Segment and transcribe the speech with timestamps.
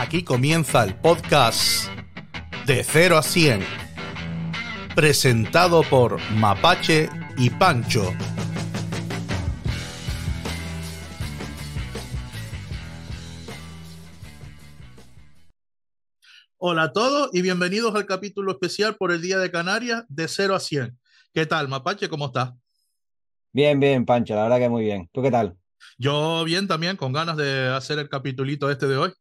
[0.00, 1.88] Aquí comienza el podcast
[2.66, 3.62] de 0 a 100,
[4.94, 8.14] presentado por Mapache y Pancho.
[16.58, 20.54] Hola a todos y bienvenidos al capítulo especial por el Día de Canarias de 0
[20.54, 20.96] a 100.
[21.34, 22.08] ¿Qué tal, Mapache?
[22.08, 22.52] ¿Cómo estás?
[23.52, 25.10] Bien, bien, Pancho, la verdad que muy bien.
[25.12, 25.56] ¿Tú qué tal?
[25.98, 29.12] Yo bien también, con ganas de hacer el capitulito este de hoy.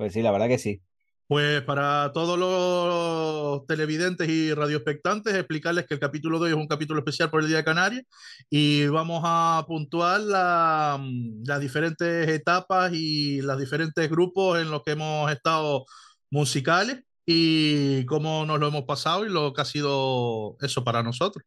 [0.00, 0.80] Pues sí, la verdad que sí.
[1.26, 6.66] Pues para todos los televidentes y radioespectantes, explicarles que el capítulo de hoy es un
[6.66, 8.04] capítulo especial por el Día de Canarias
[8.48, 10.98] y vamos a puntuar la,
[11.44, 15.84] las diferentes etapas y los diferentes grupos en los que hemos estado
[16.30, 21.44] musicales y cómo nos lo hemos pasado y lo que ha sido eso para nosotros.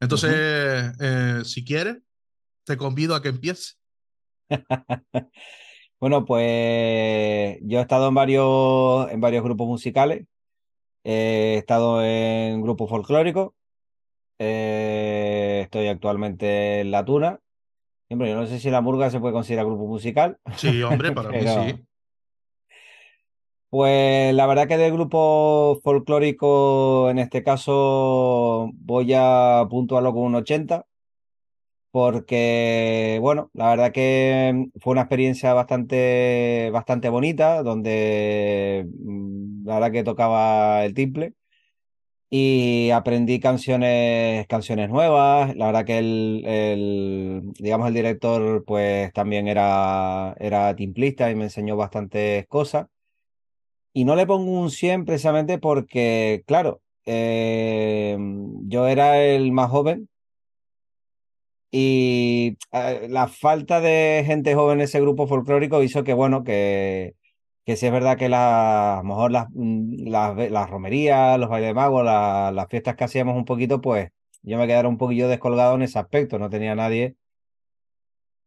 [0.00, 0.32] Entonces,
[1.00, 1.98] eh, si quieres,
[2.64, 3.78] te convido a que empieces.
[6.00, 10.26] Bueno, pues yo he estado en varios, en varios grupos musicales.
[11.04, 13.52] He estado en grupos folclóricos.
[14.38, 17.40] Eh, estoy actualmente en La Tuna.
[18.08, 20.38] Hombre, yo no sé si La Murga se puede considerar grupo musical.
[20.56, 21.84] Sí, hombre, para mí sí.
[23.68, 30.34] Pues la verdad que del grupo folclórico, en este caso, voy a puntuarlo con un
[30.34, 30.86] 80.
[31.90, 39.92] Porque, bueno, la verdad que fue una experiencia bastante, bastante bonita, donde mm, la verdad
[39.92, 41.34] que tocaba el timple
[42.30, 45.54] y aprendí canciones, canciones nuevas.
[45.56, 51.44] La verdad que el, el, digamos, el director pues también era, era timplista y me
[51.44, 52.86] enseñó bastantes cosas.
[53.92, 58.16] Y no le pongo un 100 precisamente porque, claro, eh,
[58.64, 60.08] yo era el más joven
[61.70, 67.14] y eh, la falta de gente joven en ese grupo folclórico hizo que, bueno, que,
[67.64, 70.06] que sí es verdad que la, a lo mejor las, mm,
[70.68, 74.10] romerías, los bailes de magos, la- las fiestas que hacíamos un poquito, pues
[74.42, 76.38] yo me quedara un poquillo descolgado en ese aspecto.
[76.38, 77.16] No tenía nadie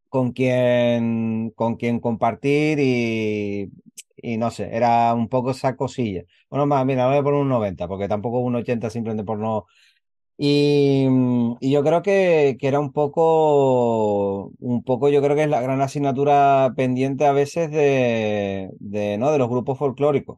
[0.09, 3.71] con quien, con quien compartir y,
[4.17, 6.23] y no sé, era un poco esa cosilla.
[6.49, 9.65] Bueno, más, mira, voy a poner un 90, porque tampoco un 80 simplemente por no
[10.45, 15.43] y, mm, y yo creo que, que era un poco, un poco, yo creo que
[15.43, 19.31] es la gran asignatura pendiente a veces de, de, ¿no?
[19.31, 20.37] de los grupos folclóricos.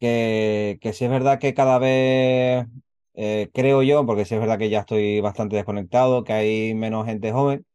[0.00, 2.66] Que, que sí es verdad que cada vez,
[3.14, 7.06] eh, creo yo, porque sí es verdad que ya estoy bastante desconectado, que hay menos
[7.06, 7.66] gente joven.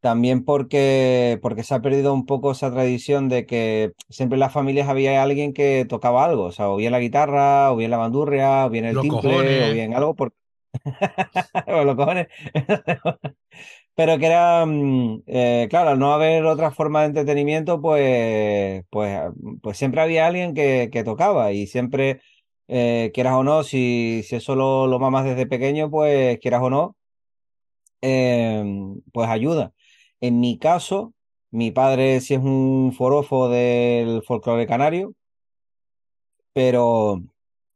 [0.00, 4.52] También porque, porque se ha perdido un poco esa tradición de que siempre en las
[4.52, 7.96] familias había alguien que tocaba algo, o sea, o bien la guitarra, o bien la
[7.96, 9.72] bandurria, o bien el Los timple, o cojones.
[9.72, 10.34] bien algo, por...
[11.66, 12.28] los cojones.
[13.94, 19.20] Pero que era, mm, eh, claro, al no haber otra forma de entretenimiento, pues, pues,
[19.62, 22.20] pues siempre había alguien que, tocaba y siempre,
[22.68, 26.70] eh, quieras o no, si, si eso lo, lo mamas desde pequeño, pues quieras o
[26.70, 26.96] no,
[28.02, 28.64] eh,
[29.12, 29.72] pues ayuda.
[30.20, 31.14] En mi caso,
[31.50, 35.14] mi padre sí es un forofo del folclore canario,
[36.52, 37.22] pero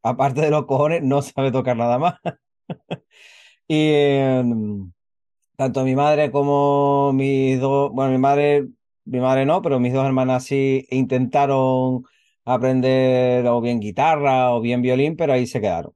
[0.03, 2.15] aparte de los cojones, no sabe tocar nada más.
[3.69, 4.93] Y em,
[5.57, 8.69] tanto mi madre como mis dos, bueno, mi madre,
[9.05, 12.05] mi madre no, pero mis dos hermanas sí intentaron
[12.45, 15.95] aprender o bien guitarra o bien violín, pero ahí se quedaron.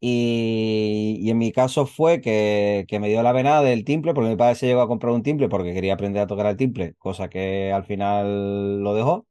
[0.00, 4.30] Y, y en mi caso fue que, que me dio la venada del timple, porque
[4.30, 6.94] mi padre se llegó a comprar un timple porque quería aprender a tocar el timple,
[6.98, 9.26] cosa que al final lo dejó.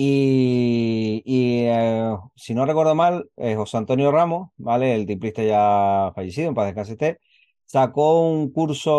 [0.00, 4.94] Y, eh, si no recuerdo mal, eh, José Antonio Ramos, ¿vale?
[4.94, 7.18] El timplista ya fallecido, en paz descanse esté,
[7.64, 8.92] sacó un curso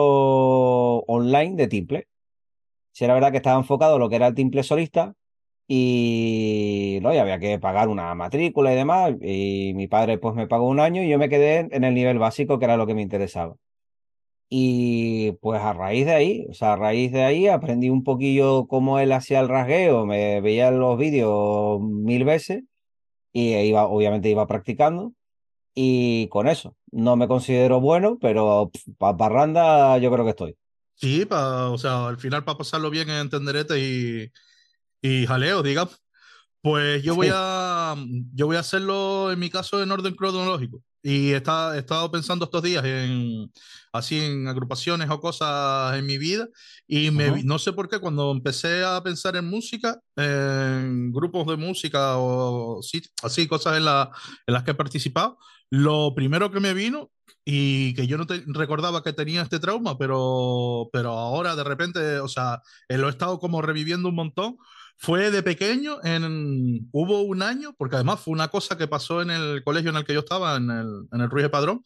[1.07, 2.07] online de timple.
[2.91, 5.13] Si era verdad que estaba enfocado en lo que era el timple solista
[5.67, 7.13] y, ¿no?
[7.13, 9.13] y había que pagar una matrícula y demás.
[9.21, 12.19] Y mi padre pues me pagó un año y yo me quedé en el nivel
[12.19, 13.55] básico, que era lo que me interesaba.
[14.51, 18.65] Y pues a raíz de ahí, o sea, a raíz de ahí aprendí un poquillo
[18.67, 22.63] cómo él hacía el rasgueo, me veía los vídeos mil veces
[23.31, 25.13] y iba, obviamente iba practicando.
[25.75, 30.57] Y con eso, no me considero bueno, pero para parranda yo creo que estoy.
[30.95, 34.31] Sí, pa- o sea, al final para pasarlo bien en tenderete y,
[35.01, 36.01] y jaleo, digamos.
[36.61, 37.33] Pues yo voy Sí.
[37.35, 37.95] a,
[38.33, 40.81] yo voy a hacerlo en mi caso en orden cronológico.
[41.01, 43.51] Y está, he estado pensando estos días en
[43.91, 46.47] así en agrupaciones o cosas en mi vida.
[46.87, 51.57] Y me, no sé por qué, cuando empecé a pensar en música, en grupos de
[51.57, 52.81] música o
[53.23, 54.11] así, cosas en, la,
[54.47, 55.37] en las que he participado,
[55.69, 57.11] lo primero que me vino
[57.45, 62.19] y que yo no te, recordaba que tenía este trauma, pero, pero ahora de repente,
[62.19, 64.57] o sea, lo he estado como reviviendo un montón.
[65.01, 69.31] Fue de pequeño, en, hubo un año, porque además fue una cosa que pasó en
[69.31, 71.83] el colegio en el que yo estaba, en el, en el Ruiz de Padrón,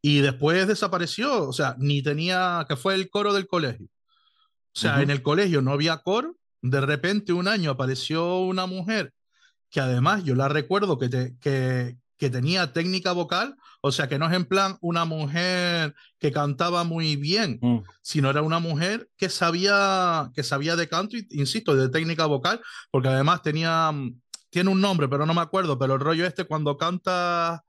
[0.00, 3.86] y después desapareció, o sea, ni tenía, que fue el coro del colegio.
[3.86, 9.12] O sea, en el colegio no había coro, de repente un año apareció una mujer
[9.68, 14.16] que además yo la recuerdo que, te, que, que tenía técnica vocal, o sea, que
[14.16, 17.78] no es en plan una mujer que cantaba muy bien, mm.
[18.00, 22.60] sino era una mujer que sabía, que sabía de canto, insisto, de técnica vocal,
[22.92, 24.20] porque además tenía, mm,
[24.50, 27.64] tiene un nombre, pero no me acuerdo, pero el rollo este cuando canta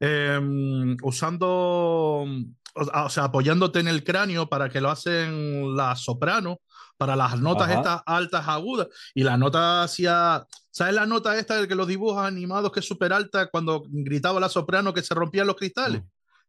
[0.00, 6.60] em, usando, mm, o, sea, apoyándote en el cráneo para que lo hacen la soprano,
[6.96, 11.68] para las notas estas altas agudas, y la nota hacía ¿Sabes la nota esta de
[11.68, 15.46] que los dibujos animados que es súper alta cuando gritaba la soprano que se rompían
[15.46, 16.02] los cristales?
[16.02, 16.06] Mm.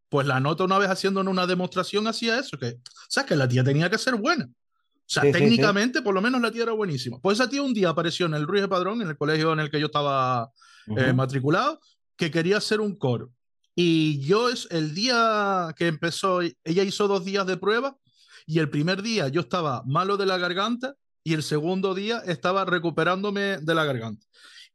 [0.09, 3.29] Pues la nota una vez haciendo una demostración hacía eso, que, ¿sabes?
[3.29, 4.45] Que la tía tenía que ser buena.
[4.45, 7.19] O sea, técnicamente, por lo menos la tía era buenísima.
[7.21, 9.59] Pues esa tía un día apareció en el Ruiz de Padrón, en el colegio en
[9.59, 10.49] el que yo estaba
[10.97, 11.79] eh, matriculado,
[12.17, 13.29] que quería hacer un coro.
[13.75, 17.95] Y yo, es el día que empezó, ella hizo dos días de prueba,
[18.45, 22.65] y el primer día yo estaba malo de la garganta, y el segundo día estaba
[22.65, 24.25] recuperándome de la garganta.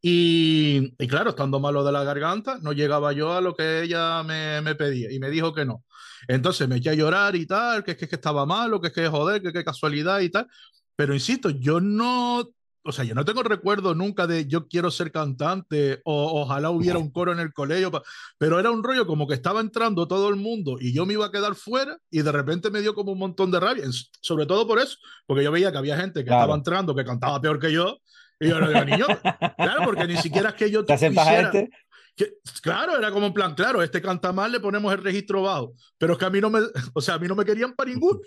[0.02, 4.60] Y, claro, estando malo de la garganta, no llegaba yo a lo que ella me,
[4.62, 5.84] me, pedía y me dijo que no.
[6.26, 9.08] Entonces me eché a llorar y tal, que es que, estaba malo, que es que
[9.08, 10.48] joder, que casualidad y tal.
[10.96, 12.50] Pero insisto, yo no
[12.82, 16.98] o sea, yo no tengo recuerdo nunca de yo quiero ser cantante o ojalá hubiera
[16.98, 17.90] un coro en el colegio,
[18.38, 21.26] pero era un rollo como que estaba entrando todo el mundo y yo me iba
[21.26, 23.84] a quedar fuera y de repente me dio como un montón de rabia,
[24.20, 24.96] sobre todo por eso,
[25.26, 27.98] porque yo veía que había gente que estaba entrando que cantaba peor que yo
[28.38, 29.06] y yo digo, niño,
[29.56, 31.52] claro, porque ni siquiera es que yo ¿Te quisiera,
[32.16, 35.74] que, claro, era como en plan, claro, este canta mal, le ponemos el registro bajo,
[35.98, 36.60] pero es que a mí no me,
[36.94, 38.20] o sea, a mí no me querían para ningún.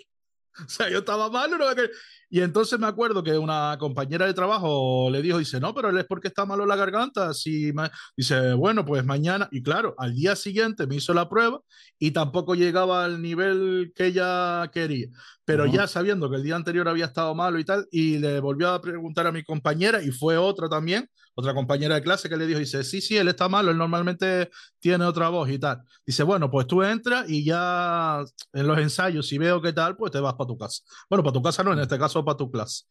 [0.66, 1.90] O sea, yo estaba mal, no me querían.
[2.30, 5.98] Y entonces me acuerdo que una compañera de trabajo le dijo, dice, no, pero él
[5.98, 7.32] es porque está malo la garganta.
[7.34, 7.72] Si
[8.16, 9.48] Dice, bueno, pues mañana.
[9.52, 11.60] Y claro, al día siguiente me hizo la prueba
[11.98, 15.08] y tampoco llegaba al nivel que ella quería.
[15.44, 18.70] Pero ya sabiendo que el día anterior había estado malo y tal, y le volvió
[18.70, 22.46] a preguntar a mi compañera, y fue otra también, otra compañera de clase que le
[22.46, 25.82] dijo, dice, sí, sí, él está malo, él normalmente tiene otra voz y tal.
[26.06, 30.12] Dice, bueno, pues tú entras y ya en los ensayos, si veo qué tal, pues
[30.12, 30.82] te vas para tu casa.
[31.10, 32.84] Bueno, para tu casa no, en este caso para tu clase.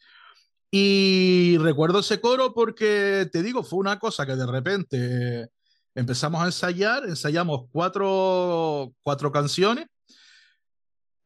[0.70, 5.50] Y recuerdo ese coro porque, te digo, fue una cosa que de repente
[5.96, 9.86] empezamos a ensayar, ensayamos cuatro, cuatro canciones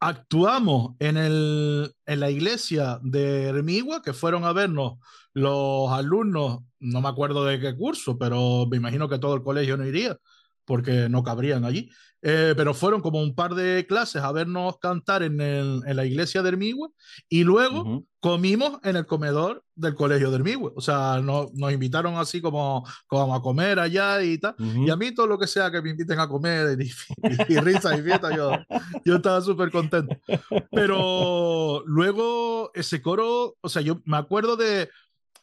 [0.00, 4.98] actuamos en, el, en la iglesia de Hermigua, que fueron a vernos
[5.34, 9.76] los alumnos, no me acuerdo de qué curso, pero me imagino que todo el colegio
[9.76, 10.16] no iría,
[10.68, 11.90] porque no cabrían allí.
[12.20, 16.04] Eh, pero fueron como un par de clases a vernos cantar en, el, en la
[16.04, 16.90] iglesia de Hermigua
[17.28, 20.72] y luego comimos en el comedor del colegio de Hermigua.
[20.74, 24.56] O sea, no, nos invitaron así como, como a comer allá y tal.
[24.58, 26.86] Y a mí todo lo que sea que me inviten a comer y,
[27.48, 28.50] y, y risa y fiesta, yo,
[29.04, 30.16] yo estaba súper contento.
[30.72, 34.90] Pero luego ese coro, o sea, yo me acuerdo de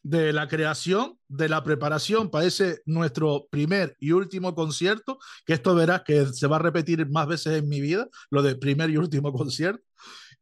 [0.06, 5.18] de la creación, de la preparación para ese nuestro primer y último concierto,
[5.48, 8.56] que esto verás que se va a repetir más veces en mi vida, lo de
[8.56, 9.84] primer y último concierto,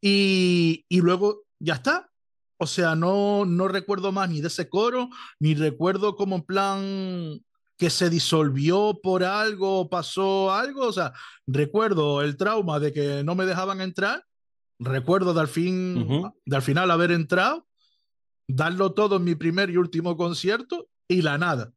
[0.02, 2.10] y, y luego ya está.
[2.58, 7.42] O sea, no, no recuerdo más ni de ese coro, ni recuerdo como en plan
[7.78, 11.14] que se disolvió por algo, pasó algo, o sea,
[11.48, 14.26] recuerdo el trauma de que no me dejaban entrar,
[14.78, 16.06] recuerdo de al, fin,
[16.46, 17.66] de al final haber entrado
[18.56, 21.72] darlo todo en mi primer y último concierto y la nada.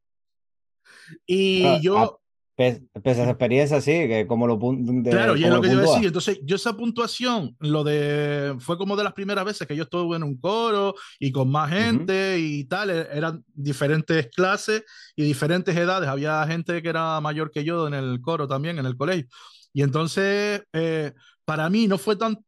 [1.26, 1.98] Y ah, yo...
[1.98, 2.16] Ah,
[2.56, 6.06] pese a esa experiencia, sí, que como lo Claro, y es lo que yo decía.
[6.06, 8.56] Entonces, yo esa puntuación, lo de.
[8.60, 11.70] Fue como de las primeras veces que yo estuve en un coro y con más
[11.70, 12.88] gente y tal.
[12.88, 16.08] E, eran diferentes clases y diferentes edades.
[16.08, 19.26] Había gente que era mayor que yo en el coro también, en el colegio.
[19.74, 21.12] Y entonces, eh,
[21.44, 22.38] para mí no fue tan,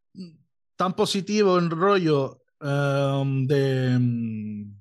[0.74, 4.74] tan positivo el rollo Em, de mm,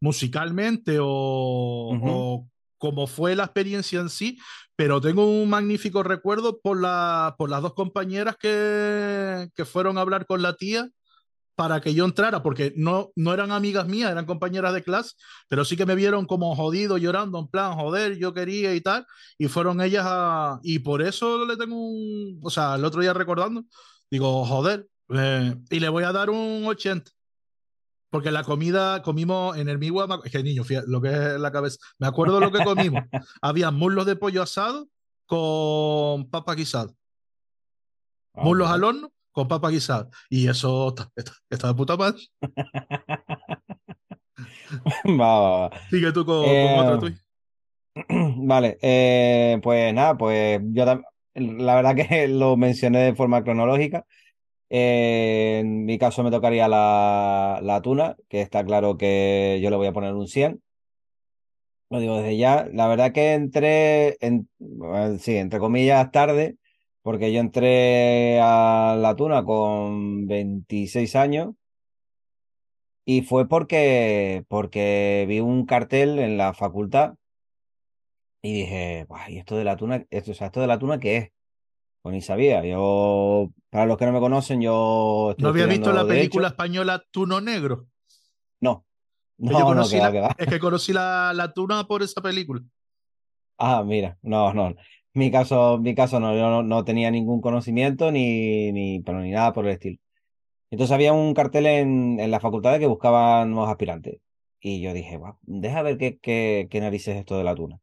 [0.00, 4.38] musicalmente o, como fue la experiencia en sí,
[4.74, 10.00] pero tengo un magnífico recuerdo por, la, por las dos compañeras que, que fueron a
[10.00, 10.88] hablar con la tía
[11.54, 15.14] para que yo entrara, porque no, no eran amigas mías, eran compañeras de clase,
[15.46, 19.06] pero sí que me vieron como jodido, llorando, en plan, joder, yo quería y tal,
[19.36, 20.58] y fueron ellas a...
[20.62, 22.40] Y por eso le tengo un...
[22.42, 23.64] O sea, el otro día recordando,
[24.10, 27.10] digo, joder, eh, y le voy a dar un 80.
[28.10, 31.52] Porque la comida comimos en el Migua, es que niño, fíjate, lo que es la
[31.52, 31.78] cabeza.
[31.98, 33.02] Me acuerdo lo que comimos.
[33.42, 34.88] Había muslos de pollo asado
[35.26, 36.92] con papa guisada.
[38.34, 38.74] Ah, muslos bueno.
[38.74, 40.08] al horno con papa guisada.
[40.28, 42.20] Y eso está, está, está de puta madre.
[45.20, 45.70] Va.
[45.88, 47.24] Sigue tú con, Eh, con tuya.
[48.36, 50.84] Vale, eh, pues nada, pues yo
[51.34, 54.06] la verdad que lo mencioné de forma cronológica.
[54.70, 59.88] En mi caso me tocaría la, la tuna, que está claro que yo le voy
[59.88, 60.62] a poner un 100.
[61.90, 62.68] Lo digo desde ya.
[62.72, 64.16] La verdad que entré,
[65.18, 66.56] sí, entre comillas, tarde,
[67.02, 71.54] porque yo entré a la tuna con 26 años
[73.04, 77.14] y fue porque, porque vi un cartel en la facultad
[78.42, 80.98] y dije, "Buah, ¿y esto de la tuna, esto, o sea, esto de la tuna
[81.00, 81.30] qué es?
[82.02, 82.64] Pues ni sabía.
[82.64, 86.18] Yo, para los que no me conocen, yo estoy ¿No había visto la Derecho.
[86.18, 87.86] película española Tuno Negro?
[88.60, 88.84] No,
[89.38, 90.34] Que yo no, no, que va, la- que va.
[90.38, 92.62] Es que conocí la, la tuna por esa película.
[93.58, 94.74] Ah, mira, no, no.
[95.12, 99.30] Mi caso, mi caso no, yo no, no tenía ningún conocimiento ni, ni, pero ni
[99.30, 99.98] nada por el estilo.
[100.70, 104.20] Entonces había un cartel en, en la facultad de que buscaban nuevos aspirantes.
[104.60, 107.78] Y yo dije, "Buah, deja ver qué, qué, qué narices es esto de la tuna.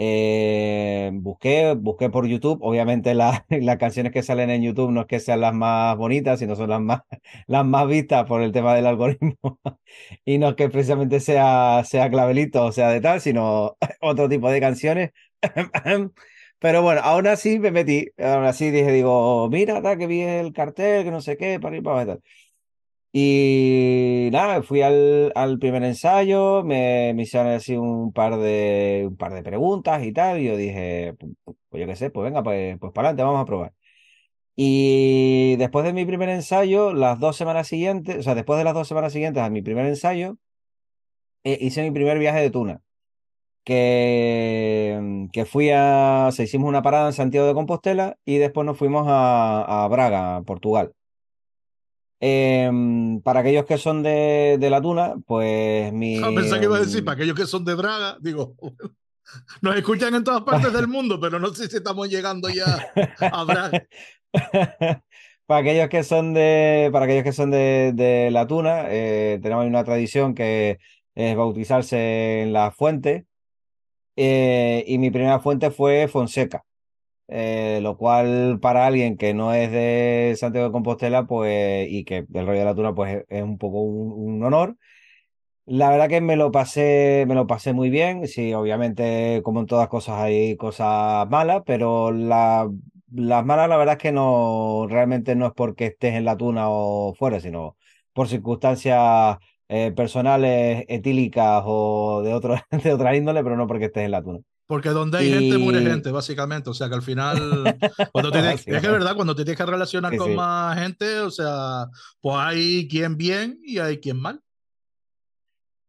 [0.00, 2.58] Eh, busqué, busqué por YouTube.
[2.62, 6.38] Obviamente la- las canciones que salen en YouTube no es que sean las más bonitas,
[6.38, 7.00] sino son las más,
[7.48, 9.34] las más vistas por el tema del algoritmo.
[10.24, 14.50] Y no es que precisamente sea, sea clavelito o sea de tal, sino otro tipo
[14.50, 15.10] de canciones.
[16.58, 18.08] Pero bueno, aún así me metí.
[18.18, 21.76] Aún así dije, digo, mira, tal, que vi el cartel, que no sé qué, para
[21.76, 22.20] ir para abajo
[23.12, 29.16] y nada, fui al, al primer ensayo, me, me hicieron así un par de, un
[29.16, 31.14] par de preguntas y tal, y yo dije,
[31.68, 33.72] pues, yo qué sé, pues venga, pues, pues para adelante, vamos a probar.
[34.56, 38.74] Y después de mi primer ensayo, las dos semanas siguientes, o sea, después de las
[38.74, 40.38] dos semanas siguientes a mi primer ensayo,
[41.44, 42.80] eh, hice mi primer viaje de tuna,
[43.64, 48.66] que, que fui a, o sea, hicimos una parada en Santiago de Compostela y después
[48.66, 50.94] nos fuimos a, a Braga, Portugal.
[52.20, 56.18] Em, para aquellos que son de, de la tuna, pues mi...
[56.22, 58.56] Ah, Pensé que iba a decir, para aquellos que son de Braga, digo,
[59.62, 62.88] nos escuchan en todas partes del mundo, pero no sé si estamos llegando ya
[63.20, 63.86] a Braga.
[65.46, 69.64] Para aquellos que son de, para aquellos que son de, de la tuna, eh, tenemos
[69.64, 70.78] una tradición que
[71.14, 73.24] es bautizarse en la fuente.
[74.16, 76.64] eh, y mi primera fuente fue Fonseca,
[77.28, 82.24] eh, lo cual para alguien que no es de Santiago de Compostela, pues, y que
[82.28, 84.76] del rollo de la tuna, pues es, un poco un, honor.
[85.66, 88.26] La verdad que me lo pasé, me lo pasé muy bien.
[88.26, 92.70] Sí, obviamente, como en todas cosas, hay cosas malas, pero la,
[93.12, 96.68] las malas, la verdad es que no, realmente no es porque estés en la tuna
[96.70, 97.76] o fuera, sino
[98.12, 104.04] por circunstancias eh, personales, etílicas o de otro, de otra índole, pero no porque estés
[104.04, 104.40] en la tuna.
[104.68, 106.68] Porque donde hay gente, muere gente, básicamente.
[106.68, 107.76] O sea que al final,
[108.12, 110.34] cuando tienes, es que es verdad, cuando te tienes que relacionar sí, con sí.
[110.36, 111.86] más gente, o sea,
[112.20, 114.42] pues hay quien bien y hay quien mal.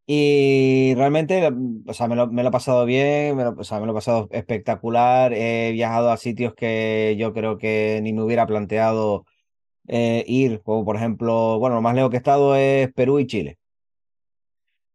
[0.08, 1.52] Y realmente,
[1.86, 3.92] o sea, me lo, me lo he pasado bien, me lo, o sea, me lo
[3.92, 5.34] he pasado espectacular.
[5.34, 9.26] He viajado a sitios que yo creo que ni me hubiera planteado
[9.88, 13.28] eh, ir, como por ejemplo, bueno, lo más lejos que he estado es Perú y
[13.28, 13.60] Chile,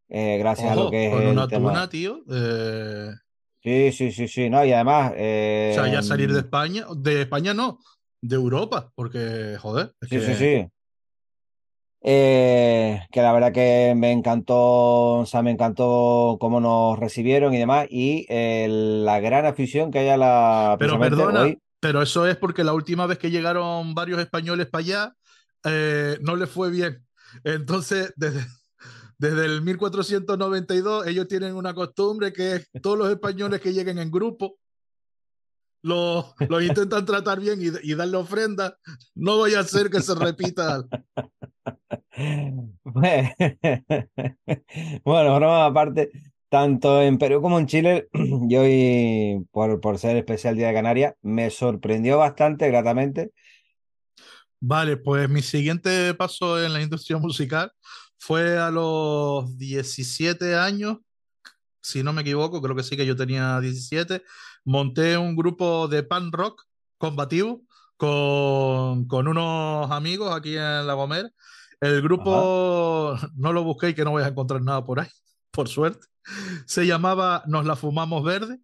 [0.09, 1.71] eh, gracias a lo que es con el una tema.
[1.71, 2.23] tuna, tío.
[2.31, 3.11] eh,
[3.65, 7.23] Sí, sí, sí, sí, no, y además, o sea, ya salir de eh, España, de
[7.23, 7.79] España no,
[8.21, 10.71] de Europa, porque, joder, es sí, sí, que sí.
[12.07, 17.59] Eh, que la verdad que me encantó, o sea, me encantó cómo nos recibieron y
[17.59, 21.59] demás, y eh, la gran afición que hay a la, Pero perdona, hoy.
[21.81, 25.15] pero eso es porque la última vez que llegaron varios españoles para allá,
[25.65, 27.07] eh, no les fue bien.
[27.43, 28.45] Entonces, desde,
[29.25, 34.11] desde el 1492, ellos tienen una costumbre que es todos los españoles que lleguen en
[34.11, 34.59] grupo,
[35.83, 38.77] los, los intentan tratar bien y, y darle ofrenda.
[39.15, 40.85] No vaya a ser que se repita.
[45.05, 46.13] Bueno, broma aparte,
[46.49, 48.09] tanto en Perú como en Chile,
[48.49, 53.33] yo hoy, por, por ser especial Día de Canarias, me sorprendió bastante gratamente.
[54.61, 57.73] Vale, pues mi siguiente paso en la industria musical
[58.19, 60.99] fue a los 17 años,
[61.81, 64.23] si no me equivoco, creo que sí que yo tenía 17,
[64.65, 66.63] monté un grupo de punk rock
[66.99, 67.63] combativo
[67.97, 71.29] con, con unos amigos aquí en La Gomera
[71.81, 75.09] El grupo, no lo busqué que no voy a encontrar nada por ahí,
[75.51, 76.07] por suerte.
[76.67, 78.59] Se llamaba Nos la fumamos verde,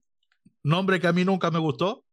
[0.62, 2.04] nombre que a mí nunca me gustó.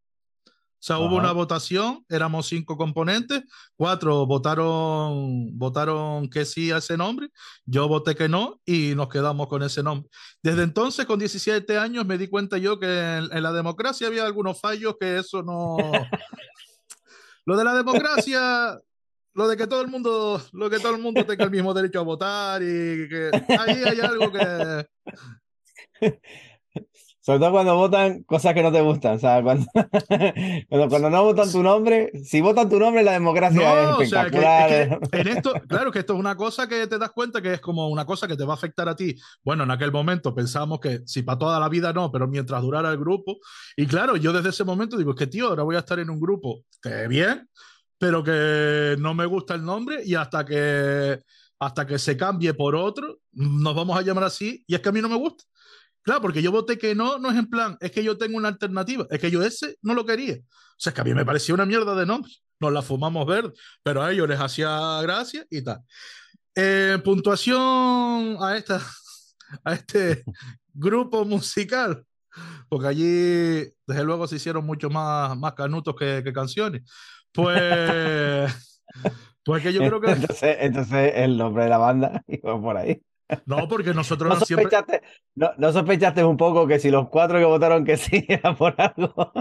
[0.80, 3.44] O sea, hubo una votación, éramos cinco componentes,
[3.76, 7.30] cuatro votaron, votaron que sí a ese nombre,
[7.66, 10.08] yo voté que no y nos quedamos con ese nombre.
[10.44, 14.60] Desde entonces, con 17 años, me di cuenta yo que en, la democracia había algunos
[14.60, 15.78] fallos que eso no...
[17.46, 18.78] Lo de la democracia,
[19.34, 22.02] lo de que todo el mundo, lo que todo el mundo tenga el mismo derecho
[22.02, 24.86] a votar y que ahí hay algo que
[27.28, 29.18] Sobre todo cuando votan cosas que no te gustan.
[29.18, 29.66] O sea, cuando,
[30.70, 34.98] cuando, no votan tu nombre, si votan tu nombre, la democracia es espectacular.
[35.12, 37.90] en esto, claro que esto es una cosa que te das cuenta que es como
[37.90, 39.14] una cosa que te va a afectar a ti.
[39.44, 42.92] Bueno, en aquel momento pensábamos que si para toda la vida no, pero mientras durara
[42.92, 43.40] el grupo.
[43.76, 46.10] Y claro, yo desde ese momento digo, es que tío, ahora voy a estar en
[46.10, 47.50] un grupo que bien,
[47.98, 51.20] pero que no me gusta el nombre y hasta que
[51.60, 54.92] hasta que se cambie por otro, nos vamos a llamar así, y es que a
[54.94, 55.44] mí no me gusta.
[56.08, 58.48] Claro, porque yo voté que no, no es en plan, es que yo tengo una
[58.48, 60.36] alternativa, es que yo ese no lo quería.
[60.36, 62.32] O sea, es que a mí me parecía una mierda de nombre.
[62.62, 63.52] Nos la fumamos verde,
[63.84, 65.82] pero a ellos les hacía gracia y tal.
[66.56, 68.82] Eh, puntuación a, esta,
[69.66, 70.24] a este
[70.74, 72.06] grupo musical,
[72.70, 76.84] porque allí, desde luego, se hicieron mucho más, más canutos que, que canciones.
[77.34, 78.50] Pues,
[79.44, 80.12] pues que yo creo que.
[80.12, 83.02] Entonces, entonces el nombre de la banda iba por ahí.
[83.46, 85.02] No, porque nosotros ¿No sospechaste,
[85.36, 88.74] no, ¿No sospechaste un poco que si los cuatro que votaron que sí era por
[88.78, 89.32] algo?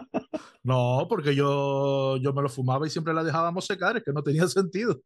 [0.62, 4.22] No, porque yo, yo me lo fumaba y siempre la dejábamos secar, es que no
[4.22, 5.00] tenía sentido.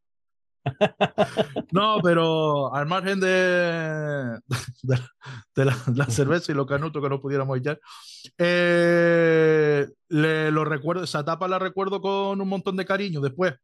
[1.73, 4.39] No, pero al margen de,
[4.83, 7.81] de, la, cerveza y los canutos que no pudiéramos echar,
[8.39, 13.21] eh, le, lo recuerdo, esa etapa la recuerdo con un montón de cariño.
[13.21, 13.55] Después,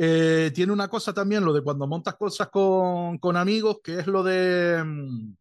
[0.00, 4.06] eh, tiene una cosa también, lo de cuando montas cosas con, con amigos, que es
[4.06, 5.34] lo de mm,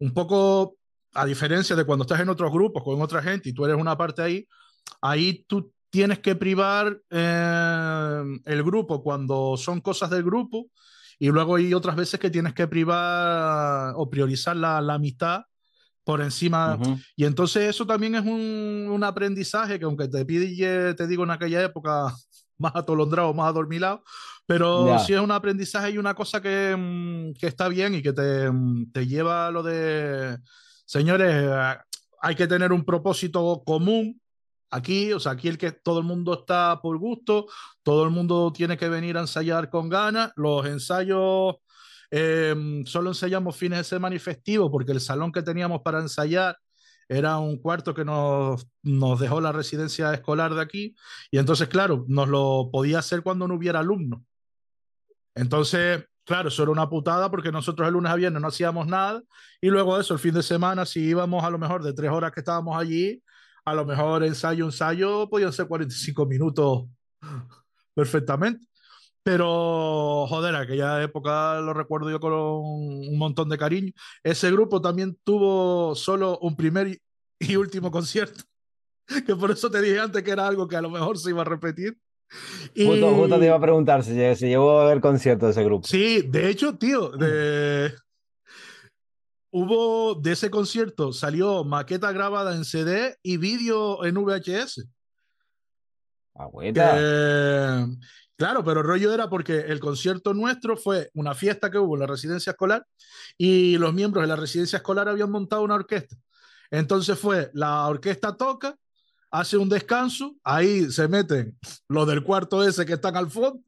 [0.00, 0.76] un poco,
[1.14, 3.96] a diferencia de cuando estás en otros grupos con otra gente y tú eres una
[3.96, 4.48] parte ahí,
[5.00, 10.66] ahí tú tienes que privar eh, el grupo cuando son cosas del grupo
[11.20, 15.42] y luego hay otras veces que tienes que privar o priorizar la, la amistad
[16.02, 16.76] por encima.
[17.14, 21.30] Y entonces eso también es un, un, aprendizaje que aunque te pide, te digo en
[21.30, 22.12] aquella época,
[22.58, 24.02] más atolondrado, más adormilado,
[24.46, 28.12] pero sí es un aprendizaje y una cosa que, mm, que está bien y que
[28.12, 30.38] te, mm, te, lleva a lo de,
[30.84, 31.50] señores,
[32.20, 34.20] hay que tener un propósito común
[34.70, 37.46] aquí, o sea, aquí el que todo el mundo está por gusto,
[37.82, 41.56] todo el mundo tiene que venir a ensayar con ganas, los ensayos...
[42.10, 42.54] Eh,
[42.86, 46.56] solo ensayamos fines de semana y festivos porque el salón que teníamos para ensayar
[47.08, 50.94] era un cuarto que nos, nos dejó la residencia escolar de aquí
[51.30, 54.20] y entonces, claro, nos lo podía hacer cuando no hubiera alumnos.
[55.34, 59.22] Entonces, claro, eso era una putada porque nosotros el lunes a viernes no hacíamos nada
[59.60, 62.10] y luego de eso, el fin de semana, si íbamos a lo mejor de tres
[62.10, 63.22] horas que estábamos allí,
[63.64, 66.84] a lo mejor ensayo, ensayo, podían ser 45 minutos
[67.94, 68.67] perfectamente.
[69.22, 73.92] Pero, joder, aquella época lo recuerdo yo con un montón de cariño.
[74.22, 76.98] Ese grupo también tuvo solo un primer
[77.38, 78.42] y último concierto,
[79.26, 81.42] que por eso te dije antes que era algo que a lo mejor se iba
[81.42, 81.96] a repetir.
[82.74, 82.86] Y...
[82.86, 85.86] Justo, te iba a preguntar si, si llegó a ver concierto de ese grupo.
[85.86, 87.92] Sí, de hecho, tío, de...
[89.50, 94.86] hubo de ese concierto, salió maqueta grabada en CD y vídeo en VHS.
[96.34, 97.86] Agüeta.
[98.38, 102.00] Claro, pero el rollo era porque el concierto nuestro fue una fiesta que hubo en
[102.02, 102.86] la residencia escolar
[103.36, 106.14] y los miembros de la residencia escolar habían montado una orquesta.
[106.70, 108.76] Entonces fue, la orquesta toca,
[109.32, 113.60] hace un descanso, ahí se meten los del cuarto ese que están al fondo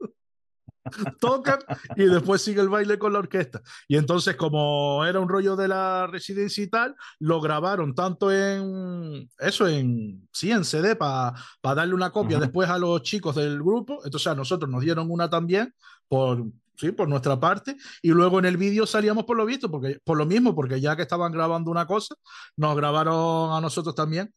[1.20, 1.58] tocan
[1.96, 3.62] y después sigue el baile con la orquesta.
[3.88, 9.28] Y entonces, como era un rollo de la residencia y tal, lo grabaron tanto en
[9.38, 14.00] eso, en sí, en CD para darle una copia después a los chicos del grupo.
[14.04, 15.74] Entonces, a nosotros nos dieron una también
[16.08, 16.44] por.
[16.76, 20.16] Sí, por nuestra parte, y luego en el vídeo salíamos por lo visto, porque, por
[20.16, 22.14] lo mismo, porque ya que estaban grabando una cosa,
[22.56, 24.32] nos grabaron a nosotros también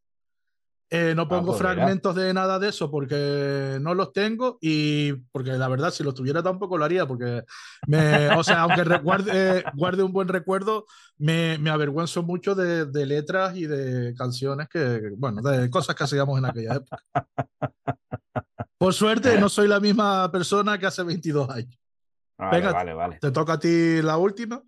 [0.89, 5.13] eh, no ah, pongo pues fragmentos de nada de eso porque no los tengo y
[5.31, 7.43] porque la verdad si los tuviera tampoco lo haría porque
[7.87, 10.85] me, o sea, aunque recuerde, guarde un buen recuerdo,
[11.17, 16.03] me, me avergüenzo mucho de, de, letras y de canciones que, bueno, de cosas que
[16.03, 17.03] hacíamos en aquella época.
[18.77, 21.79] Por suerte no soy la misma persona que hace 22 años.
[22.37, 23.17] Vale, vale, vale.
[23.19, 24.61] Te toca a ti la última.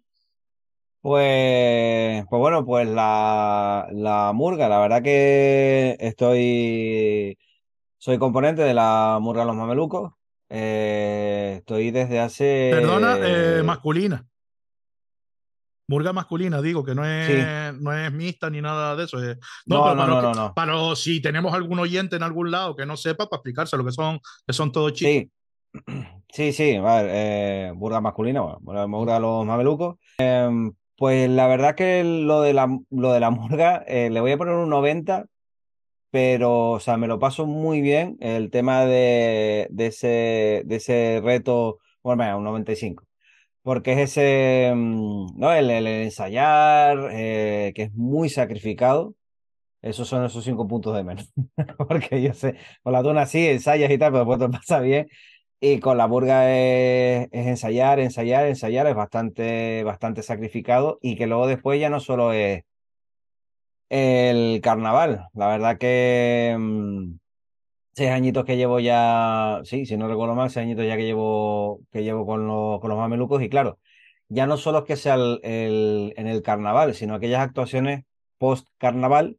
[1.05, 7.37] Pues, pues bueno, pues la, la murga, la verdad que estoy,
[7.99, 10.13] soy componente de la murga Los Mamelucos.
[10.49, 13.63] Eh, estoy desde Perdona, eh, hace...
[13.63, 14.25] masculina.
[15.89, 19.21] Murga masculina, digo, que no Sí, es, no es mixta ni nada de eso.
[19.23, 19.37] es-
[19.67, 22.49] No, no, pero no, para, no, que- no, para si tenemos algún oyente en algún
[22.49, 25.29] lado que no sepa, para explicarse lo que son, que son todos chicos.
[25.71, 25.83] Sí,
[26.29, 29.97] sí, sí, a ver, eh, burga masculina, bueno, de los mamelucos.
[30.17, 34.31] Em, pues la verdad que lo de la, lo de la murga, eh, le voy
[34.31, 35.25] a poner un 90,
[36.11, 38.17] pero, o sea, me lo paso muy bien.
[38.21, 43.05] El tema de, de ese, de ese reto, bueno, un 95.
[43.63, 45.53] Porque es ese, mm, ¿no?
[45.53, 49.15] El, el ensayar, eh, que es muy sacrificado.
[49.81, 51.31] Esos son esos cinco puntos de menos.
[51.77, 55.07] Porque yo sé, con la tuna sí, ensayas y tal, pero después te pasa bien.
[55.59, 60.99] Y con la burga es, ensayar, ensayar, ensayar, es bastante, bastante sacrificado.
[61.01, 62.63] Y que luego después ya no solo es
[63.89, 65.27] el carnaval.
[65.33, 67.17] La verdad que mm,
[67.95, 71.81] seis añitos que llevo ya, sí, si no recuerdo mal, seis añitos ya que llevo,
[71.91, 73.41] que llevo con los, con los mamelucos.
[73.41, 73.79] Y claro,
[74.29, 78.05] ya no solo es que sea el, en el carnaval, sino aquellas actuaciones
[78.37, 79.37] post-carnaval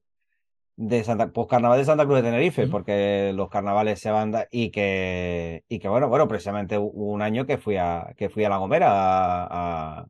[0.77, 4.47] de Santa, pues carnaval de Santa Cruz de Tenerife, porque los carnavales se van da-
[4.51, 8.45] y que, y que bueno, bueno, precisamente hubo un año que fui a, que fui
[8.45, 10.07] a La Gomera a, a,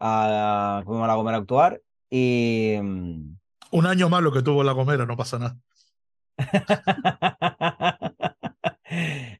[0.00, 3.36] a- a La Gomera a actuar y mm,
[3.72, 5.58] Un año más lo que tuvo la Gomera, no pasa nada.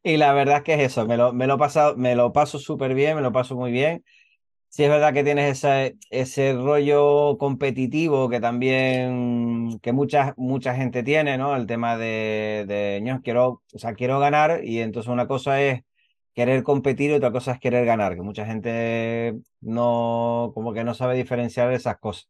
[0.02, 2.32] y la verdad es que es eso, me lo, me lo he pasado, me lo
[2.32, 4.04] paso súper bien, me lo paso muy bien.
[4.72, 11.02] Sí, es verdad que tienes ese, ese rollo competitivo que también, que mucha, mucha gente
[11.02, 11.56] tiene, ¿no?
[11.56, 15.82] El tema de, de, "Ño, quiero, o sea, quiero ganar y entonces una cosa es
[16.34, 20.94] querer competir y otra cosa es querer ganar, que mucha gente no, como que no
[20.94, 22.28] sabe diferenciar esas cosas.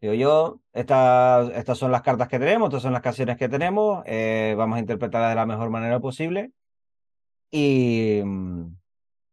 [0.00, 4.02] Digo yo, estas, estas son las cartas que tenemos, estas son las canciones que tenemos,
[4.06, 6.52] eh, vamos a interpretarlas de la mejor manera posible
[7.50, 8.22] y...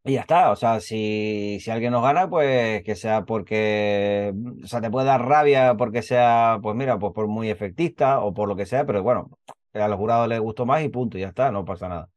[0.08, 4.67] y ya está, o sea, si, si alguien nos gana, pues que sea porque, o
[4.67, 8.48] sea, te puede dar rabia porque sea, pues mira, pues por muy efectista o por
[8.48, 9.30] lo que sea, pero bueno,
[9.74, 12.10] a los jurados les gustó más y punto, ya está, no pasa nada.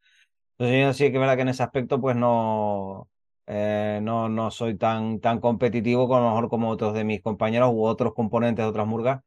[0.59, 3.09] Entonces yo sí que es verdad que en ese aspecto, pues no,
[3.47, 7.23] eh, no, no soy tan, tan competitivo como a lo mejor como otros de mis
[7.23, 9.23] compañeros u otros componentes de otras murgas.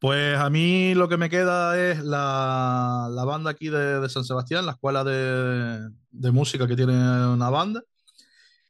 [0.00, 4.24] Pues a mí lo que me queda es la, la banda aquí de, de San
[4.24, 7.82] Sebastián, la escuela de, de música que tiene una banda.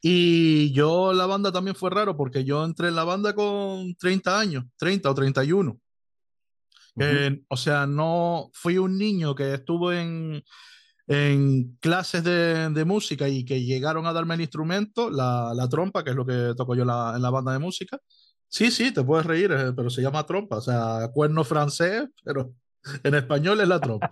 [0.01, 4.39] Y yo la banda también fue raro porque yo entré en la banda con 30
[4.39, 5.71] años, 30 o 31.
[5.71, 5.81] Ujú.
[7.01, 10.43] Eh, o sea, no fui un niño que estuvo en,
[11.07, 16.05] en clases de, de música y que llegaron a darme el instrumento, la, la trompa,
[16.05, 17.99] que es lo que toco yo la- en la banda de música.
[18.49, 22.53] Sí, sí, te puedes reír, eh, pero se llama trompa, o sea, cuerno francés, pero
[23.03, 24.11] en español es la trompa.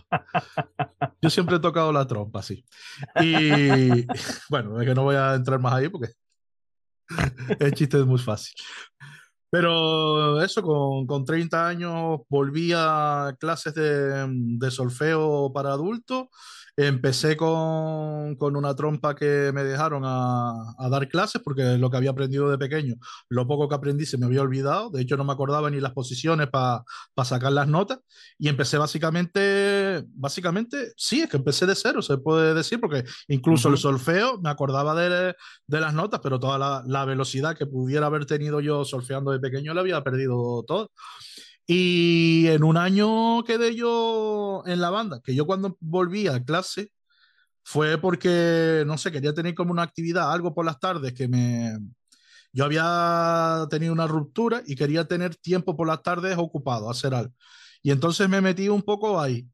[1.21, 2.65] Yo siempre he tocado la trompa, sí.
[3.21, 4.07] Y
[4.51, 6.13] bueno, es que no voy a entrar más ahí porque
[7.61, 8.55] el chiste es muy fácil.
[9.51, 16.27] Pero eso, con, con 30 años volví a clases de, de solfeo para adultos.
[16.79, 21.97] Empecé con, con una trompa que me dejaron a, a dar clases porque lo que
[21.97, 22.97] había aprendido de pequeño,
[23.31, 24.91] lo poco que aprendí se me había olvidado.
[24.91, 26.85] De hecho, no me acordaba ni las posiciones para
[27.25, 28.01] sacar las notas.
[28.39, 33.69] Y empecé básicamente, básicamente, sí, es que empecé de cero, se puede decir, porque incluso
[33.69, 33.81] el Ujú.
[33.83, 35.35] solfeo me acordaba de,
[35.67, 39.41] de las notas, pero toda la, la velocidad que pudiera haber tenido yo solfeando de
[39.41, 40.91] pequeño la había perdido todo.
[41.67, 46.93] Y en un año quedé yo en la banda, que yo cuando volví a clase
[47.65, 51.77] fue porque, no sé, quería tener como una actividad, algo por las tardes que me...
[52.53, 57.35] Yo había tenido una ruptura y quería tener tiempo por las tardes ocupado, hacer algo.
[57.83, 59.49] Y entonces me metí un poco ahí.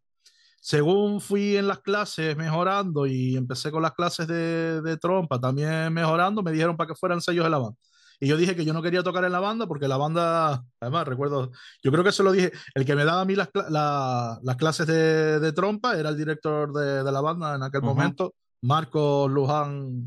[0.61, 5.92] Según fui en las clases mejorando y empecé con las clases de, de trompa también
[5.92, 7.79] mejorando, me dijeron para que fueran sellos de la banda.
[8.23, 11.09] Y yo dije que yo no quería tocar en la banda porque la banda, además
[11.09, 11.51] recuerdo,
[11.83, 14.57] yo creo que se lo dije, el que me daba a mí las, la- las
[14.57, 17.89] clases de, de trompa era el director de, de la banda en aquel Ujú.
[17.91, 20.07] momento, Marco Luján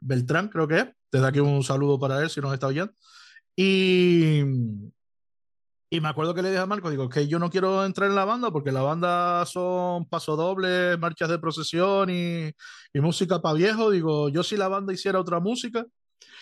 [0.00, 0.86] Beltrán, creo que es.
[1.12, 2.92] Desde aquí un saludo para él si nos está oyendo.
[3.54, 4.40] Y,
[5.90, 8.16] y me acuerdo que le dije a Marco, digo, que yo no quiero entrar en
[8.16, 12.50] la banda porque la banda son pasodobles, marchas de procesión y,
[12.92, 13.92] y música para viejo.
[13.92, 15.86] Digo, yo si la banda hiciera otra música,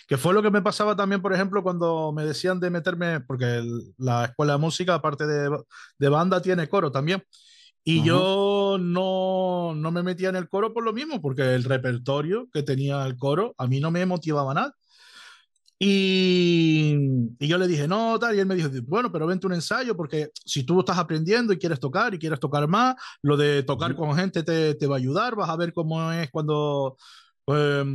[0.08, 3.44] que fue lo que me pasaba también, por ejemplo, cuando me decían de meterme, porque
[3.58, 5.56] el- la escuela de música, aparte de,
[5.98, 7.22] de banda, tiene coro también.
[7.84, 12.48] Y yo no, no me metía en el coro por lo mismo, porque el repertorio
[12.52, 14.74] que tenía el coro a mí no me motivaba nada.
[15.84, 16.94] Y,
[17.40, 19.96] y, yo le dije, no, tal, y él me dijo, bueno, pero vente un ensayo,
[19.96, 23.96] porque si tú estás aprendiendo y quieres tocar y quieres tocar más, lo de tocar
[23.96, 26.96] con gente te, te, va a ayudar, vas a ver cómo es cuando,
[27.44, 27.86] pues,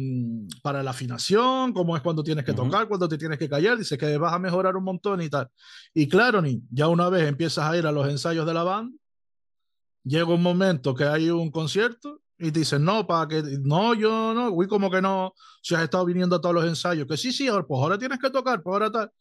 [0.62, 3.98] para la afinación, cómo es cuando tienes que tocar, cuando te tienes que callar, dice
[3.98, 5.50] que vas a mejorar un montón y tal.
[5.94, 8.98] Y claro, ni, ya una vez empiezas a ir a los ensayos de la banda,
[10.04, 14.34] llega un momento que hay un concierto y te dicen, no, para que, no, yo
[14.34, 17.32] no, uy, como que no, si has estado viniendo a todos los ensayos, que sí,
[17.32, 19.12] sí, ahora, pues ahora tienes que tocar, pues ahora tal.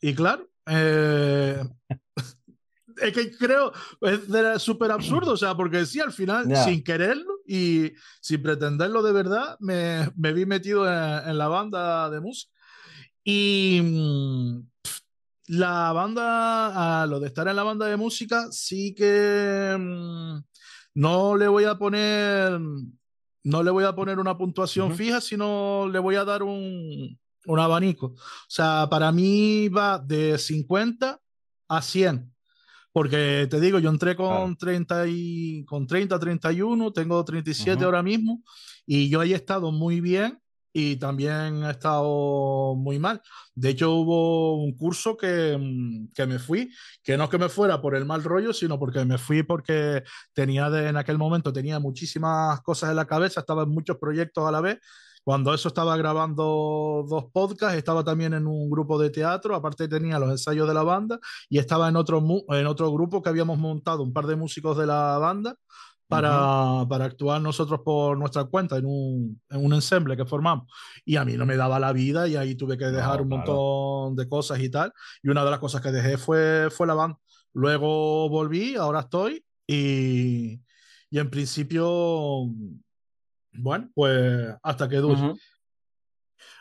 [0.00, 1.62] Y claro, eh,
[3.00, 7.92] es que creo, es súper absurdo, o sea, porque sí, al final, sin quererlo y
[8.20, 12.52] sin pretenderlo de verdad, me, me vi metido en, la banda de música.
[13.24, 14.60] Y mm,
[15.48, 19.76] la banda, a lo de estar en la banda de música, sí que...
[19.78, 20.38] Mm,
[20.96, 22.58] no le voy a poner,
[23.44, 27.60] no le voy a poner una puntuación fija, sino le voy a dar un, un,
[27.60, 28.06] abanico.
[28.06, 28.16] O
[28.48, 31.20] sea, para mí va de 50
[31.68, 32.34] a 100.
[32.96, 38.42] Porque te digo, yo entré con, 30 y, con 30, 31, tengo 37 ahora mismo,
[38.86, 40.40] y yo ahí he estado muy bien
[40.72, 43.20] y también he estado muy mal.
[43.54, 46.70] De hecho, hubo un curso que, mm, que, me fui,
[47.02, 50.02] que no es que me fuera por el mal rollo, sino porque me fui porque
[50.32, 54.48] tenía de, en aquel momento tenía muchísimas cosas en la cabeza, estaba en muchos proyectos
[54.48, 54.78] a la vez.
[55.26, 60.20] Cuando eso estaba grabando dos podcasts, estaba también en un grupo de teatro, aparte tenía
[60.20, 64.04] los ensayos de la banda y estaba en otro, en otro grupo que habíamos montado
[64.04, 65.56] un par de músicos de la banda
[66.06, 70.72] para, para, actuar nosotros por nuestra cuenta en un, en un, ensemble que formamos.
[71.04, 74.14] Y a mí no me daba la vida y ahí tuve que dejar un montón
[74.14, 74.92] de cosas y tal.
[75.24, 77.18] Y una de las cosas que dejé fue, fue la banda.
[77.52, 80.60] Luego volví, ahora estoy y,
[81.10, 82.44] y en principio,
[83.58, 85.34] bueno, pues hasta que dure.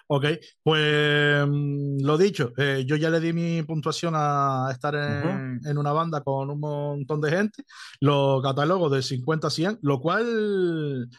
[0.07, 0.25] Ok,
[0.61, 5.77] pues mm, lo dicho, eh, yo ya le di mi puntuación a estar en, en,
[5.79, 7.63] una banda con un montón de gente,
[8.01, 11.09] lo catalogo de 50 a 100, lo cual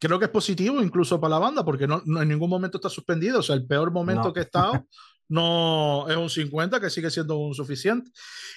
[0.00, 3.38] creo que es positivo incluso para la banda, porque no, en ningún momento está suspendido,
[3.38, 4.72] o sea, el peor momento que he estado
[5.30, 8.10] no es un 50, que sigue siendo un suficiente.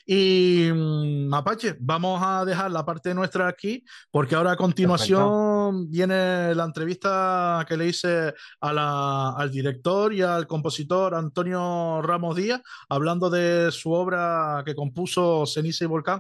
[0.06, 6.54] Y mm, Mapache, vamos a dejar la parte nuestra aquí, porque ahora a continuación viene
[6.56, 12.62] la entrevista que le hice a la, al director y al compositor Antonio Ramos Díaz,
[12.90, 16.20] hablando de su obra que compuso Ceniza y Volcán.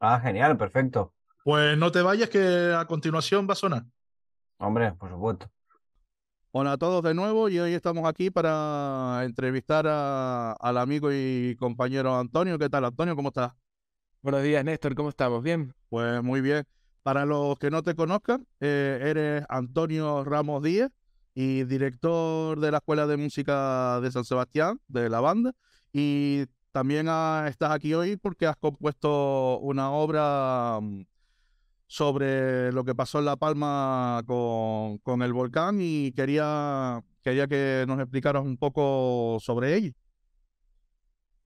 [0.00, 1.14] Ah, genial, perfecto.
[1.44, 3.84] Pues no te vayas, que a continuación va a sonar.
[4.58, 5.50] Hombre, por supuesto.
[6.56, 12.16] Hola a todos de nuevo y hoy estamos aquí para entrevistar al amigo y compañero
[12.16, 12.60] Antonio.
[12.60, 13.16] ¿Qué tal, Antonio?
[13.16, 13.54] ¿Cómo estás?
[14.22, 14.94] Buenos días, Néstor.
[14.94, 15.42] ¿Cómo estamos?
[15.42, 15.74] ¿Bien?
[15.88, 16.62] Pues muy bien.
[17.02, 20.90] Para los que no te conozcan, eh, eres Antonio Ramos Díez
[21.34, 25.54] y director de la Escuela de Música de San Sebastián, de la banda.
[25.92, 27.08] Y también
[27.48, 31.02] estás aquí hoy porque has compuesto una obra mm,
[31.86, 37.84] sobre lo que pasó en La Palma con, con el volcán y quería, quería que
[37.86, 39.92] nos explicaras un poco sobre ello.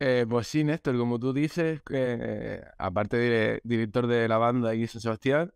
[0.01, 4.87] Eh, pues sí, Néstor, como tú dices, eh, aparte de director de la banda y
[4.87, 5.53] San Sebastián,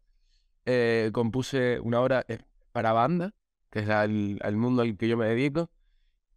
[0.64, 2.26] eh, compuse una obra
[2.72, 3.34] para banda,
[3.70, 5.70] que es el, mundo al que yo me dedico,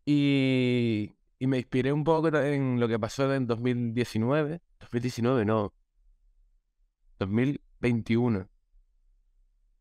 [0.06, 5.74] y, y, me inspiré un poco en lo que pasó en 2019, 2019 no,
[7.20, 8.50] 2000, 21,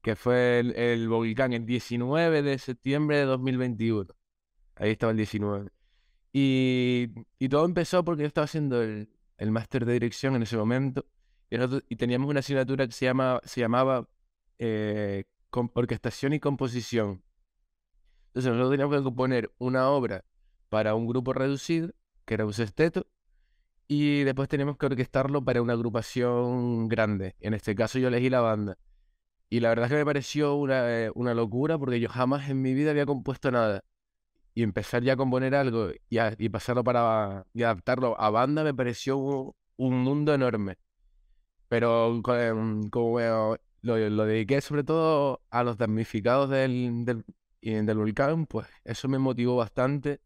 [0.02, 4.14] que fue el, volcán el 19 de septiembre de 2021.
[4.76, 5.70] Ahí estaba el 19.
[6.30, 7.08] Y,
[7.48, 9.08] todo empezó porque yo estaba haciendo el,
[9.50, 11.06] máster de dirección en ese momento
[11.48, 14.06] y, teníamos una asignatura que se, llama, se llamaba
[14.58, 17.22] eh, Orquestación y Composición.
[18.26, 20.24] Entonces nosotros teníamos que componer una obra
[20.68, 21.94] para un grupo reducido,
[22.26, 23.06] que era un sexteto,
[23.86, 27.36] y después tenemos que orquestarlo para una agrupación grande.
[27.40, 28.78] En este caso yo elegí la banda.
[29.50, 32.62] Y la verdad es que me pareció una, eh, una locura porque yo jamás en
[32.62, 33.84] mi vida había compuesto nada.
[34.54, 38.74] Y empezar ya a componer algo y, y pasarlo para y adaptarlo a banda me
[38.74, 39.18] pareció
[39.76, 40.76] un, mundo enorme.
[41.68, 47.24] Pero em, como lo, lo, dediqué sobre todo a los damnificados del, del,
[47.62, 50.20] del volcán, pues eso me motivó bastante.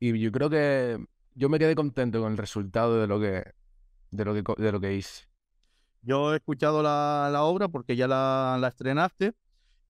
[0.00, 0.98] Y yo creo que
[1.36, 3.44] yo me quedé contento con el resultado de lo que,
[4.10, 5.26] de lo que, de lo que hice.
[6.02, 9.34] Yo he escuchado la, la obra porque ya la, estrenaste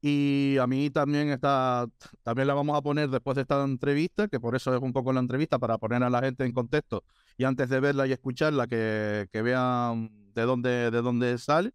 [0.01, 1.87] y a mí también está,
[2.23, 5.13] también la vamos a poner después de esta entrevista, que por eso es un poco
[5.13, 7.05] la entrevista, para poner a la gente en contexto
[7.39, 11.73] y antes de verla y escucharla, que, que vean de dónde, de dónde sale.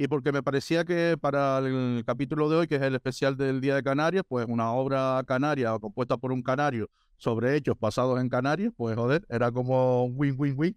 [0.00, 3.60] Y porque me parecía que para el capítulo de hoy, que es el especial del
[3.60, 8.30] Día de Canarias, pues una obra canaria compuesta por un canario sobre hechos basados en
[8.30, 10.74] Canarias, pues joder, era como un win-win-win.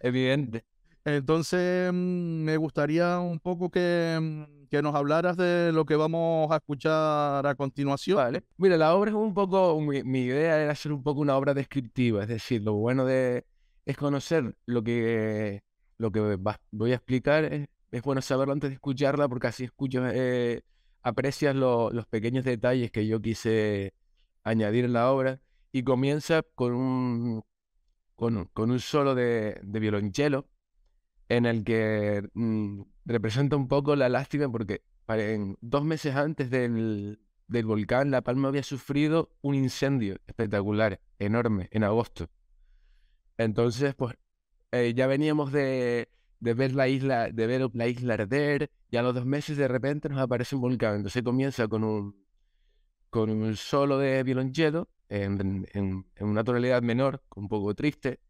[0.00, 0.64] Evidente.
[1.04, 6.50] Entonces, mm, me gustaría un poco que, mm, que, nos hablaras de lo que vamos
[6.50, 8.16] a escuchar a continuación.
[8.16, 8.42] Vale.
[8.56, 11.52] Mira, la obra es un poco, mi, mi idea era hacer un poco una obra
[11.52, 13.44] descriptiva, es decir, lo bueno de
[13.84, 15.60] es conocer lo que,
[15.98, 16.38] lo que
[16.70, 17.68] voy a explicar, es,
[18.02, 20.62] bueno saberlo antes de escucharla porque así escuchas, eh,
[21.02, 23.94] aprecias los pequeños detalles que yo quise
[24.42, 25.40] añadir en la obra
[25.72, 27.44] y comienza con un,
[28.16, 30.48] con, un solo de, violonchelo
[31.28, 37.20] en el que mm, representa un poco la lástima porque en, dos meses antes del,
[37.48, 42.28] volcán La Palma había sufrido un incendio espectacular, enorme, en agosto.
[43.38, 44.16] Entonces, pues
[44.72, 46.08] eh, ya veníamos de,
[46.40, 50.08] ver la isla, de ver la isla arder, y a los dos meses de repente
[50.08, 50.96] nos aparece un volcán.
[50.96, 52.16] Entonces comienza con un,
[53.10, 58.20] con un solo de violonchelo en, en, una tonalidad menor, un poco triste,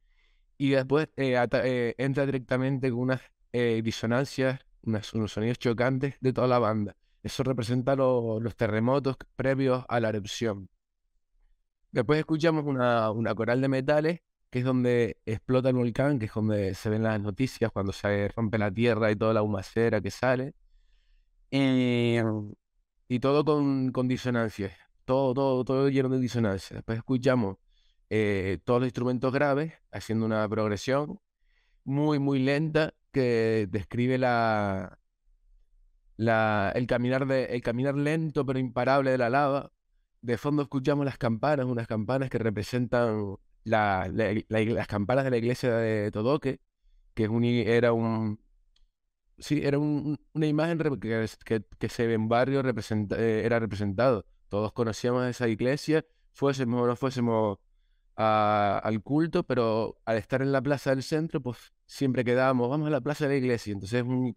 [0.58, 3.20] y después eh, eh, entra directamente con unas
[3.52, 6.96] eh, disonancias, unos sonidos chocantes de toda la banda.
[7.22, 10.68] Eso representa los terremotos previos a la erupción.
[11.90, 16.34] Después escuchamos una, una, coral de metales, que es donde explota el volcán, que es
[16.34, 20.10] donde se ven las noticias cuando se rompe la tierra y toda la humacera que
[20.10, 20.54] sale.
[21.50, 22.16] Y,
[23.08, 24.72] y todo con, con disonancias,
[25.04, 26.78] todo, todo, todo lleno de disonancias.
[26.78, 27.56] Después escuchamos
[28.10, 31.20] eh, todos los instrumentos graves, haciendo una progresión
[31.84, 34.98] muy, muy lenta que describe la,
[36.16, 39.72] la, el, caminar de, el caminar lento pero imparable de la lava.
[40.20, 44.08] De fondo escuchamos las campanas, unas campanas que representan la,
[44.48, 46.60] las campanas de la iglesia de Todoque,
[47.14, 48.40] que es un, era un...
[49.38, 54.24] Sí, era un, una imagen que, que, se en barrio eh, era representado.
[54.48, 57.58] Todos conocíamos esa iglesia, fuésemos o no fuésemos
[58.14, 62.90] al culto, pero al estar en la plaza del centro, pues siempre quedábamos, vamos a
[62.90, 63.72] la plaza de la iglesia.
[63.72, 64.32] Entonces es un,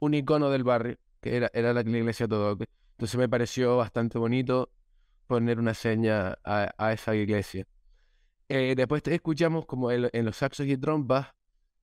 [0.00, 2.58] un icono del barrio, que era, era la, iglesia todo.
[2.92, 4.70] Entonces me pareció bastante bonito
[5.26, 7.66] poner una seña a, esa iglesia.
[8.52, 11.28] Eh, después escuchamos como en los saxos y trompas,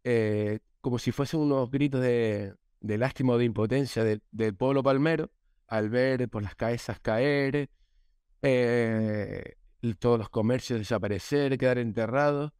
[0.03, 5.31] eh, como si fuesen unos gritos de, de lástima o de impotencia del pueblo palmero,
[5.67, 7.69] al ver por las cabezas caer,
[8.41, 9.55] eh,
[9.97, 12.51] todos los comercios desaparecer, quedar enterrados,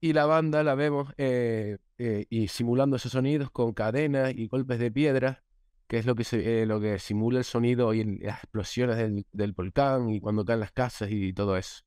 [0.00, 5.44] y la banda la vemos y simulando esos sonidos con cadenas y golpes de piedra,
[5.86, 9.52] que es lo que, se, lo que simula el sonido y las explosiones del, del,
[9.52, 11.84] volcán y cuando caen las casas y todo eso.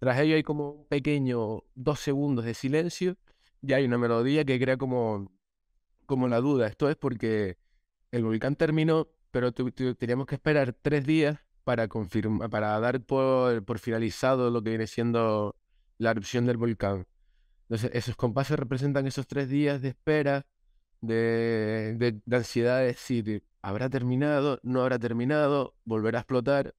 [0.00, 3.16] Tras ello hay como un pequeño dos segundos de silencio
[3.60, 5.30] y hay una melodía que crea como,
[6.06, 6.68] como la duda.
[6.68, 7.58] Esto es porque
[8.10, 13.78] el volcán terminó, pero teníamos que esperar tres días para confirmar, para dar por, por,
[13.78, 15.54] finalizado lo que viene siendo
[15.98, 17.06] la erupción del volcán.
[17.64, 20.46] Entonces, esos compases representan esos tres días de espera,
[21.02, 24.60] de, de, ansiedad de decir, ¿habrá terminado?
[24.62, 25.76] ¿No habrá terminado?
[25.84, 26.74] ¿Volverá a explotar?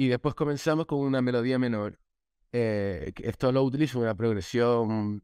[0.00, 1.98] Y después comenzamos con una melodía menor.
[2.52, 5.22] Eh, esto lo utilizo en una progresión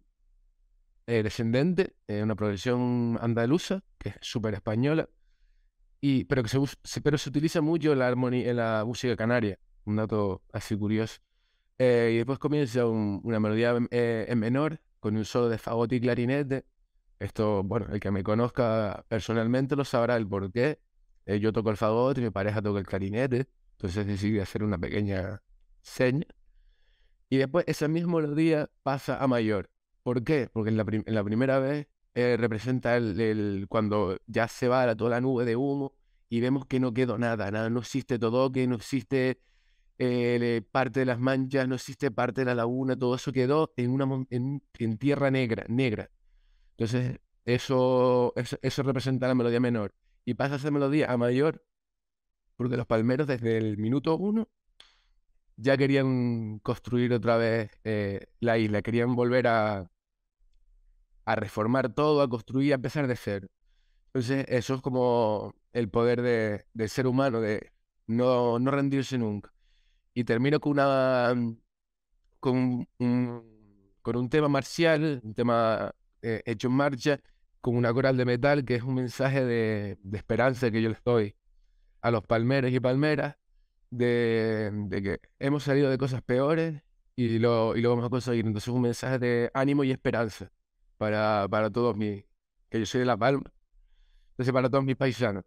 [1.07, 5.09] eh, descendente, en una progresión andaluza, que es súper española,
[6.29, 10.43] pero, que se, pero se utiliza mucho la, armonía, en la música canaria, un dato
[10.53, 11.23] así curioso.
[11.79, 16.01] Eh, y después comienza una melodía eh, en menor, con un solo de fagote y
[16.03, 16.67] clarinete.
[17.19, 20.81] Esto, bueno, el que me conozca personalmente lo sabrá el por qué.
[21.25, 24.79] Eh, yo toco el fagote y mi pareja toca el clarinete, entonces decidí hacer una
[24.79, 25.43] pequeña
[25.83, 26.27] seña.
[27.29, 29.71] Y después esa misma melodía pasa a mayor.
[30.03, 30.49] ¿Por qué?
[30.53, 35.11] Porque en la, en la primera vez eh, representa el, cuando ya se va toda
[35.11, 35.95] la nube de humo
[36.29, 39.41] y vemos que no quedó nada, nada, no existe todo, que no existe
[39.99, 43.91] eh, parte de las manchas, no existe parte de la laguna, todo eso quedó en,
[43.91, 46.11] una, en, en tierra negra, negra.
[46.79, 49.95] Entonces, eso, eso, representa la melodía menor.
[50.25, 51.65] Y pasa esa melodía a mayor,
[52.57, 54.49] porque los palmeros desde el minuto uno
[55.57, 59.91] ya querían construir otra vez eh, la isla, querían volver a,
[61.25, 63.49] a reformar todo, a construir, a empezar de cero.
[64.09, 67.73] Entonces, eso es como el poder de, del ser humano, de
[68.07, 69.53] no, no rendirse nunca.
[70.15, 71.35] Y termino con una
[72.41, 73.43] con un,
[74.03, 75.93] con un tema marcial, un tema
[76.23, 77.21] eh, hecho en marcha,
[77.61, 81.03] con una coral de metal, que es un mensaje de, de esperanza que yo les
[81.05, 81.35] doy
[82.07, 83.37] a los palmeros y palmeras,
[83.91, 86.83] de, de, que hemos salido de cosas peores
[87.17, 88.47] y lo, y lo vamos a conseguir.
[88.47, 90.53] Entonces, un mensaje de ánimo y esperanza
[90.99, 92.25] para, para todos mis,
[92.71, 93.53] que yo soy de La Palma.
[94.31, 95.43] Entonces, para todos mis paisanos.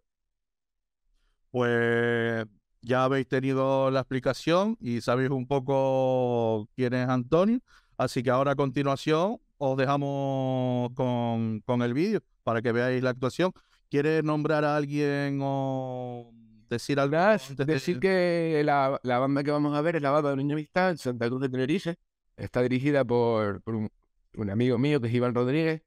[1.50, 2.46] Pues
[2.82, 7.60] ya habéis tenido la explicación y sabéis un poco quién es Antonio.
[7.96, 13.10] Así que ahora a continuación os dejamos con, con el vídeo para que veáis la
[13.10, 13.52] actuación.
[13.88, 16.34] ¿Quieres nombrar a alguien o
[16.76, 17.16] decir algo?
[17.16, 20.30] Nada, antes de- decir que la, la banda que vamos a ver es la banda
[20.30, 21.96] de Niña Amistad en Santa Cruz de Tenerife.
[22.36, 23.90] Está dirigida por, por un,
[24.34, 25.82] un amigo mío que es Iván Rodríguez.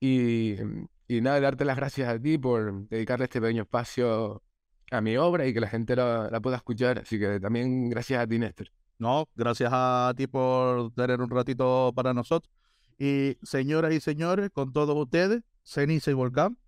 [0.00, 0.54] Y,
[1.08, 4.42] y nada, darte las gracias a ti por dedicarle este pequeño espacio
[4.90, 6.98] a mi obra y que la gente la, la pueda escuchar.
[7.00, 8.68] Así que también gracias a ti, Néstor.
[8.98, 12.52] No, gracias a ti por tener un ratito para nosotros.
[12.98, 16.58] Y señoras y señores, con todos ustedes, Ceniza y Volcán.